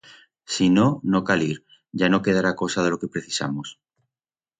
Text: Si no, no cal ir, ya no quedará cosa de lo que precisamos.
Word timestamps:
Si 0.53 0.67
no, 0.77 0.85
no 1.15 1.19
cal 1.27 1.43
ir, 1.47 1.59
ya 2.03 2.09
no 2.13 2.21
quedará 2.23 2.55
cosa 2.55 2.81
de 2.81 2.89
lo 2.89 2.97
que 2.97 3.07
precisamos. 3.07 3.77